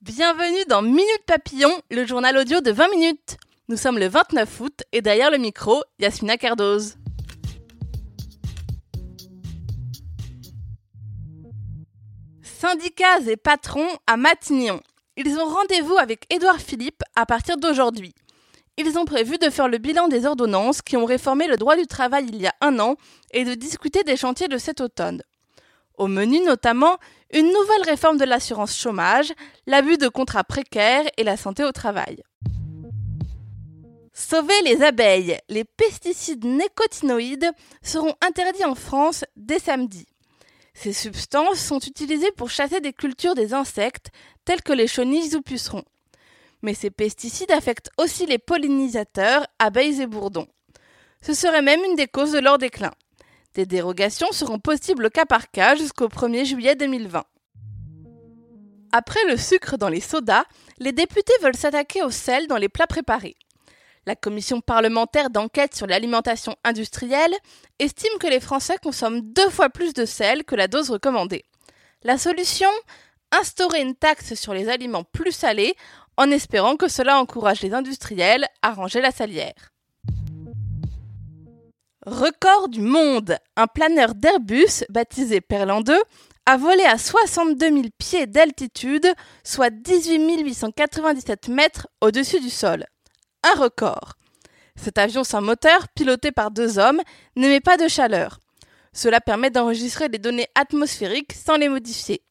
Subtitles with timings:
[0.00, 3.36] Bienvenue dans Minute Papillon, le journal audio de 20 minutes.
[3.68, 6.96] Nous sommes le 29 août et derrière le micro, Yasmina Cardoz.
[12.42, 14.80] Syndicats et patrons à Matignon.
[15.16, 18.14] Ils ont rendez-vous avec Édouard Philippe à partir d'aujourd'hui.
[18.76, 21.86] Ils ont prévu de faire le bilan des ordonnances qui ont réformé le droit du
[21.86, 22.96] travail il y a un an
[23.32, 25.22] et de discuter des chantiers de cet automne.
[25.96, 26.96] Au menu notamment
[27.32, 29.32] une nouvelle réforme de l'assurance chômage,
[29.66, 32.22] l'abus de contrats précaires et la santé au travail.
[34.12, 35.38] Sauver les abeilles.
[35.48, 37.50] Les pesticides nécotinoïdes
[37.82, 40.06] seront interdits en France dès samedi.
[40.72, 44.10] Ces substances sont utilisées pour chasser des cultures des insectes
[44.44, 45.84] tels que les chenilles ou pucerons.
[46.64, 50.48] Mais ces pesticides affectent aussi les pollinisateurs, abeilles et bourdons.
[51.20, 52.90] Ce serait même une des causes de leur déclin.
[53.52, 57.22] Des dérogations seront possibles cas par cas jusqu'au 1er juillet 2020.
[58.92, 60.44] Après le sucre dans les sodas,
[60.78, 63.36] les députés veulent s'attaquer au sel dans les plats préparés.
[64.06, 67.34] La commission parlementaire d'enquête sur l'alimentation industrielle
[67.78, 71.44] estime que les Français consomment deux fois plus de sel que la dose recommandée.
[72.04, 72.70] La solution?
[73.32, 75.74] Instaurer une taxe sur les aliments plus salés
[76.16, 79.72] en espérant que cela encourage les industriels à ranger la salière.
[82.06, 85.98] Record du monde Un planeur d'Airbus, baptisé Perlan 2,
[86.46, 89.06] a volé à 62 000 pieds d'altitude,
[89.42, 92.84] soit 18 897 mètres au-dessus du sol.
[93.42, 94.14] Un record.
[94.76, 97.00] Cet avion sans moteur, piloté par deux hommes,
[97.36, 98.40] n'émet pas de chaleur.
[98.92, 102.22] Cela permet d'enregistrer les données atmosphériques sans les modifier.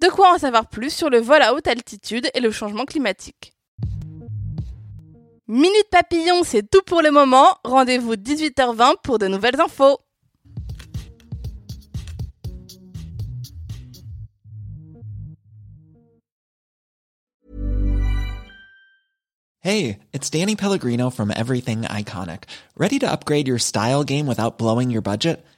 [0.00, 3.52] De quoi en savoir plus sur le vol à haute altitude et le changement climatique.
[5.48, 7.56] Minute Papillon, c'est tout pour le moment.
[7.64, 9.98] Rendez-vous 18h20 pour de nouvelles infos.
[19.60, 22.44] Hey, it's Danny Pellegrino from Everything Iconic.
[22.76, 25.44] Ready to upgrade your style game without blowing your budget?